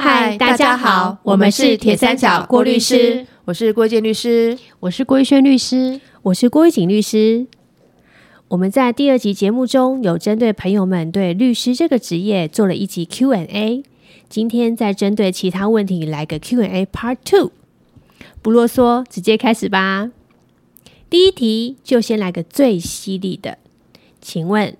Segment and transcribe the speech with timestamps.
[0.00, 7.48] 嗨，大家好，我们是铁三角郭律师，我是郭建律师，我是郭一轩律师，我是郭玉锦律师。
[8.46, 13.82] 我们在第二集节目中有针对朋友们对律师这个职业做了一集 Q&A，
[14.28, 17.50] 今天再针对其他问题来个 Q&A Part Two，
[18.40, 20.12] 不啰嗦，直接开始吧。
[21.10, 23.58] 第一题就先来个最犀利的，
[24.20, 24.76] 请问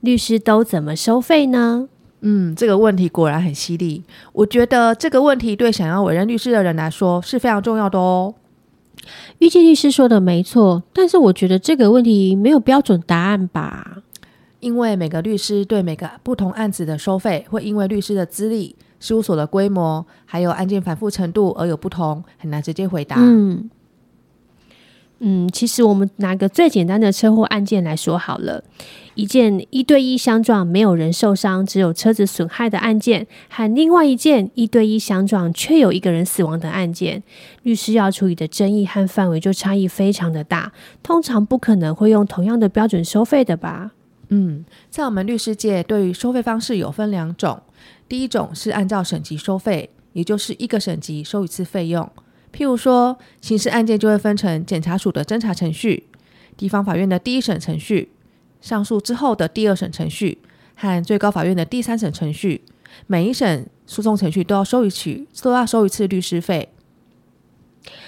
[0.00, 1.88] 律师都怎么收费呢？
[2.28, 4.02] 嗯，这个问题果然很犀利。
[4.32, 8.34] 我觉得这个问题对想要委任律师的人来说是非常重要的哦。
[9.38, 13.98] 玉见律师说的没错，但是我觉得这个问题没有标准答案吧？
[14.58, 23.14] 因为每个律师对每个不同案子的收费，会因为律师的资历、事务所的规模，还有案件反复程度而有不同，很难直接回答。
[23.20, 23.70] 嗯。
[25.18, 28.62] 嗯，其实我们拿个最简单的车祸案件来说好了，
[29.14, 37.22] 一件一对一相撞，没有人受伤，只有车子损害的案件，和另外一件一对一相撞，却有一个人死亡的案件，
[37.62, 40.70] 律师要处理的争议和范围就差异非常的大，
[41.02, 43.92] 通常不可能会用同样的标准收费的吧？
[44.28, 47.62] 嗯，在我们律师界，对于收费方式有分两种，
[48.06, 52.06] 第一种是按照省级收费，也就是一个省级收一次费用。
[52.56, 56.04] 譬如说，刑事案件就会分成检察署的侦查程序、
[56.56, 58.08] 地方法院的第一审程序、
[58.62, 60.38] 上诉之后的第二审程序
[60.74, 62.62] 和最高法院的第三审程序。
[63.06, 66.70] 每一审诉讼程序都要收一次，都要收一次律师费。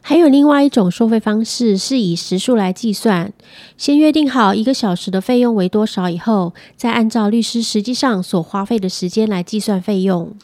[0.00, 3.30] 还有另外一种收费方式，是以时数来计算，
[3.76, 10.34] 先约定好一个小时的费用为多少，以后再按照律师实际上所花费的时间来计算费用。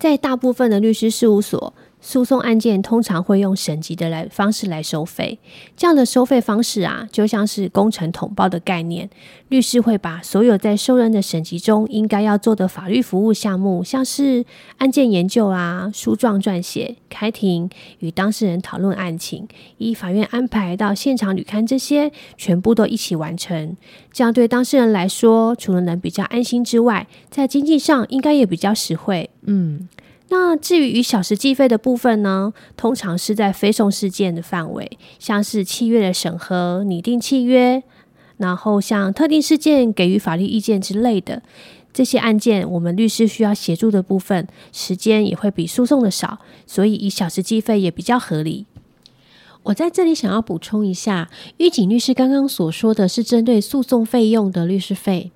[0.00, 1.74] 在大部分的律师事务所。
[2.00, 5.38] 诉讼案件通常会用省级的来方式来收费，
[5.76, 9.08] 这样的收费方式啊，就像是工程统包的概念。
[9.48, 14.44] 律师会把所有在受任的省级中应该要做的法律服务项目，像是
[14.78, 19.46] 案件研究啊、诉状撰写、开庭、与当事人讨论案情、
[19.78, 23.76] 依法院安排到现场履勘这些，全部都一起完成。
[24.12, 29.28] 这样对当事人来说，除了能比较安心之外，在经济上应该也比较实惠。
[29.42, 29.88] 嗯。
[30.32, 37.82] 那至于与小时计费的部分呢，通常是在非讼事件的范围，像是契约的审核、拟定契约，
[38.36, 41.42] 然后像特定事件给予法律意见之类的
[41.92, 48.66] 这些案件，我们律师需要协助的部分，时间也会比诉讼的少，所以以小时计费也比较合理。
[49.64, 55.32] 我在这里想要补充一下，玉锦律师刚刚所说的是针对诉讼费用的律师费，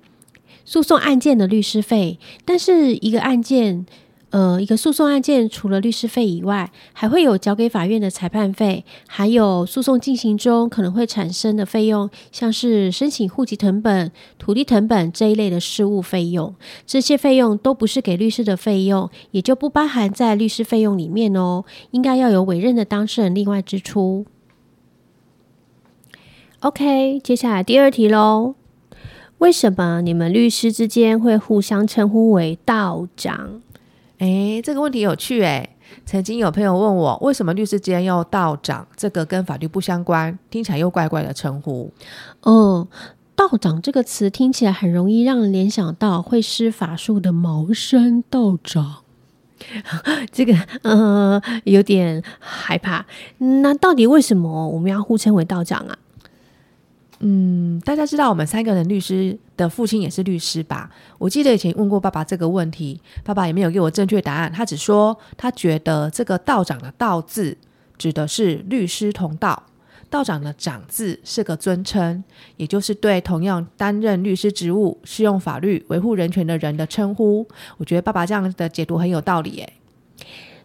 [0.63, 3.85] 诉讼案件的律师费，但是一个案件。
[4.35, 16.53] 呃，一个诉讼案件除了律师费以外，还会有交给法院的裁判费，还有诉讼进行中可能会产生的费用，像是申请户籍成本、土地成本这一类的事务费用。
[16.85, 21.63] 这些费用都不是给律师的费用，也就不包含在律师费用里面哦。
[21.91, 24.25] 应该要有委任的当事人另外支出。
[26.59, 28.55] OK，接下来第二题喽。
[29.37, 33.61] 为什么你们律师之间会互相称呼为道长？
[34.19, 35.69] 哎，这个问题有趣哎！
[36.05, 38.87] 曾经有朋友问我，为什么律师间要道长？
[38.95, 41.91] 这个跟法律不相关，听起来又怪怪的称呼。
[42.41, 42.87] 哦，
[43.35, 49.03] 道长这个词听起来很容易让人联想到会施法术的茅山道长，
[50.31, 53.05] 这个呃有点害怕。
[53.37, 55.97] 那到底为什么我们要互称为道长啊？
[57.19, 60.89] 嗯，大家知道我们三个人律师的父亲也是律师吧？
[61.17, 64.51] 我记得以前问过爸爸这个问题，爸爸也没有给我正确答案。
[64.51, 67.57] 他只说他觉得这个道长的道字
[67.97, 69.63] 指的是律师同道，
[70.09, 72.23] 道长的长字是个尊称，
[72.57, 77.47] 也就是对同样担任律师职务、适用法律、维护人权的人的称呼。
[77.77, 79.73] 我觉得爸爸这样的解读很有道理，耶。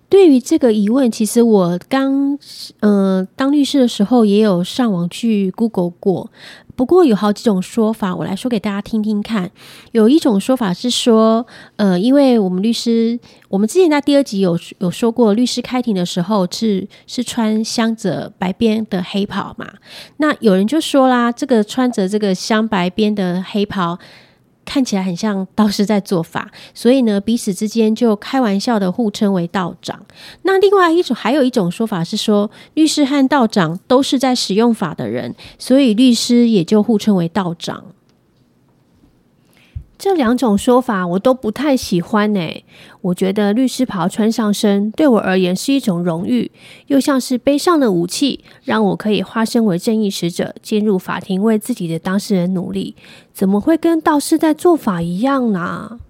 [0.08, 2.36] 对于这个疑问，其实我刚
[2.80, 6.32] 呃当律师的时候也有上网去 Google 过。
[6.80, 9.50] 不过有好几种说法，我来说给大家听听看。
[9.92, 11.46] 有一种说法是说，
[11.76, 19.70] 呃，因为我们律师，我们之前在第二集有有说过，律师开庭的时候是是穿镶着白边的黑袍嘛。
[20.16, 23.98] 那有人就说啦，这个穿着这个镶白边的黑袍。
[24.70, 30.00] 看起来很像道士在做法，所以呢，彼此之间就开玩笑的互称为道长。
[30.42, 37.82] 那另外一种，还有一种说法是说，律师和道长都是在使用法的人，所以律师也就互称为道长。
[40.00, 42.40] 这两种说法我都不太喜欢呢。
[43.02, 46.50] 我觉得律师袍穿上身对我而言是一种荣誉，
[46.86, 52.96] 又像是背上的武器，让我可以化身为正义使者，进入法庭为自己的当事人努力。
[53.34, 56.00] 怎么会跟道士在做法一样呢？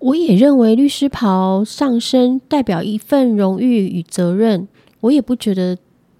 [0.00, 4.68] 我也认为律师袍上身代表一份荣誉与责任，
[5.00, 5.78] 我也不觉得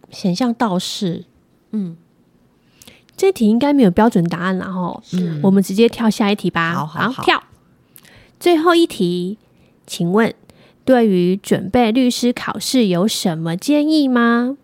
[0.08, 1.26] 显像道士。
[1.72, 1.98] 嗯
[3.20, 5.02] 这题应该没有标准答案了哈。
[5.12, 6.72] 嗯，我们直接跳下一题吧。
[6.72, 7.42] 好好好跳。
[8.38, 9.36] 最后一题，
[9.86, 10.32] 请问
[10.86, 14.56] 对于准备律师考试有什么建议吗？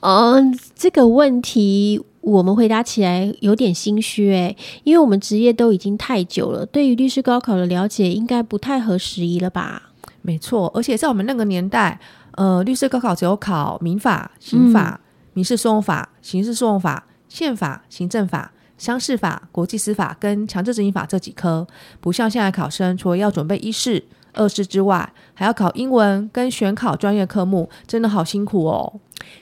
[0.00, 4.54] 嗯，这个问题我们回答起来有点心虚诶，
[4.84, 9.92] 因为我们职业都已经太久了，对于律师高考的了解应该不太合时宜了吧？
[10.20, 11.98] 没错，而且在我们那个年代，
[12.32, 15.00] 呃，律师高考只有考民法、刑法、
[15.32, 21.66] 民事诉讼法、刑事诉讼法、宪法、行政法、商事法、国际司法跟强制执行法这几科，
[22.00, 24.02] 不像现在考生除了要准备一试、
[24.32, 29.00] 二试之外，还要考英文跟选考专业科目，真的好辛苦哦。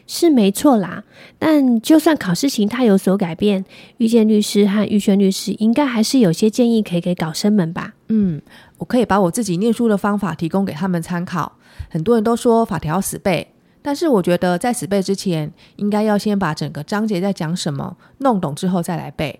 [0.08, 1.04] 是没错啦，
[1.38, 3.64] 但就算考试形态有所改变，
[3.98, 7.94] 遇见律师和预选律师应该还是有些建议可以给考生们吧。
[8.08, 8.42] 嗯，
[8.78, 11.52] 我可以把我自己念书的方法提供给他们参考。
[11.88, 13.53] 很多人都说法条要死背，
[13.86, 19.38] 但是我觉得在死背之前，应该要先把整个章节在讲什么弄懂之后再来背。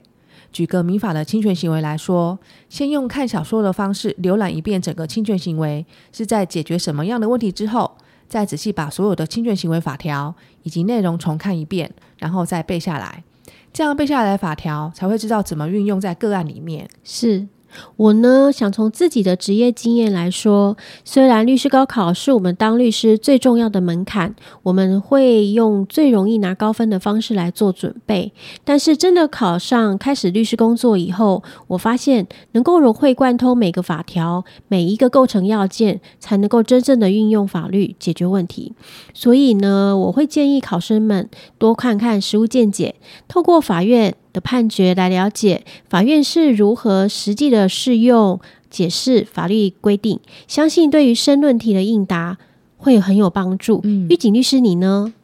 [0.52, 2.38] 举个民法的侵权行为来说，
[2.68, 7.96] 先用看小说的方式浏览一遍整个侵权行为是在解决什么样的问题之后，
[8.28, 13.24] 再仔细把所有的侵权行为法条以及内容重看一遍，然后再背下来。
[13.72, 16.86] 这样背下来的法条才会知道怎么运用在个案里面。
[17.02, 17.48] 是
[17.96, 28.32] 我呢，想从自己的职业经验来说，虽然律师高考是我们当律师最重要的门槛，我们会用最容易拿高分的方式来做准备，
[28.64, 38.72] 但是真的考上开始律师工作以后，我发现能够融会贯通每个法条、每一个构成要件，才能够真正的运用法律解决问题。
[39.12, 41.28] 所以呢，我会建议考生们
[41.58, 42.94] 多看看实务见解，
[43.28, 48.38] 透过法院的判决来了解法院是如何实际的适用、
[48.68, 52.36] 解释法律规定，相信对于申论题的应答
[52.76, 53.80] 会很有帮助。
[53.84, 55.14] 嗯狱警律师，你呢？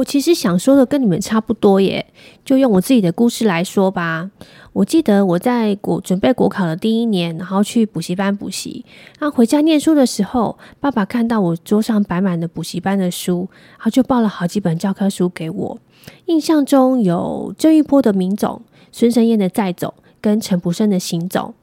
[0.00, 2.06] 我其实想说的跟你们差不多耶，
[2.44, 4.30] 就用我自己的故事来说吧。
[4.72, 8.84] 我记得我在国准备国考的第一年，然后去补习班补习，
[9.18, 15.78] 然后回家念书的时候，爸爸看到我桌上摆满了补习班的书，然后就抱了好几本教科书给我。
[16.26, 21.54] 印象中有郑玉波的《民总》、孙生燕的《再走》跟陈普生的《行走》，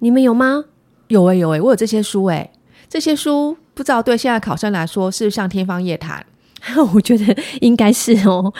[0.00, 0.64] 你们有吗？
[1.06, 2.50] 有诶、有诶、我有这些书诶、
[2.88, 6.26] 这些书不知道对现在考生来说是不是像天方夜谭？
[6.94, 8.52] 我觉得应该是哦。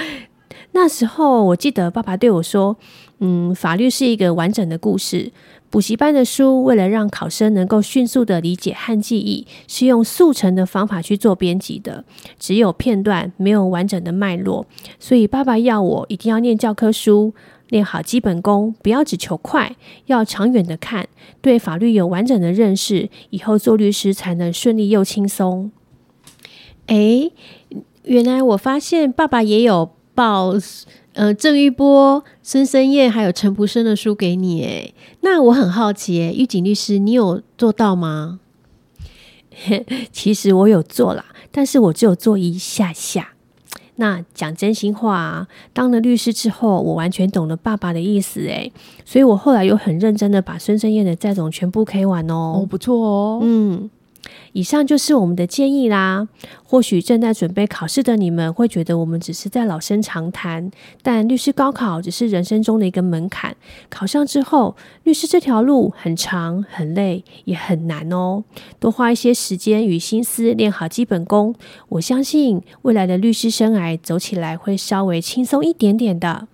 [0.72, 2.76] 那时候我记得爸爸对我说
[3.20, 5.32] ：“嗯，法律是一个完整的故事。
[5.68, 12.04] 补习班的书为了让考生能够迅速的理解和记忆，是用速成的方法去做编辑的，
[12.38, 14.66] 只有片段，没有完整的脉络。
[15.00, 17.34] 所以爸爸要我一定要念教科书，
[17.68, 19.74] 练好基本功，不要只求快，
[20.06, 21.08] 要长远的看，
[21.40, 25.72] 对法律有完整的认识，以后做律师才能顺利又轻松。”
[26.86, 27.32] 诶，
[28.06, 30.54] 原来我发现爸爸也有报
[31.12, 34.94] 呃郑玉波、孙生燕还有陈福生的书给你诶。
[35.20, 38.40] 那我很好奇诶，狱警律师，你有做到吗？
[40.12, 43.30] 其实我有做啦，但是我只有做一下下。
[43.98, 48.70] 那讲真心话啊，当了律师之后，我完全懂了爸爸的意思诶，
[49.06, 52.66] 所以我后来又很认真的把孙生燕的债种全部 K 完哦，哦。
[52.68, 53.40] 不错哦。
[53.42, 53.88] 嗯，
[54.56, 56.26] 以上就是我们的建议啦。
[56.64, 60.70] 或许正在准备考试的你们会觉得我们只是在老生常谈，
[61.02, 63.54] 但律师高考只是人生中的一个门槛。
[63.90, 68.44] 考上之后，律师这条路很长、很累，也很难哦。
[68.80, 71.54] 多花一些时间与心思练好基本功，
[71.90, 76.48] 我相信未来的律师生涯走起来会稍微轻松一点点的。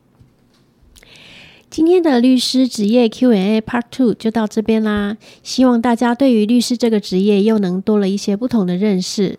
[1.73, 9.39] 今天的律师职业 Q&A Part Two 就到这边啦，希望大家对于律师这个职业又能多了一些不同的认识。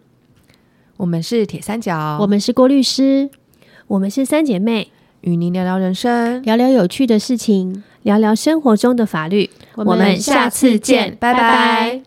[0.97, 3.29] 我们是铁三角，我们是郭律师，
[3.85, 4.87] 我们是三姐妹，
[5.21, 6.41] 与您聊聊人生。
[6.41, 7.83] 聊聊有趣的事情。
[8.01, 9.51] 聊聊生活中的法律。
[9.75, 12.01] 我们下次见，拜拜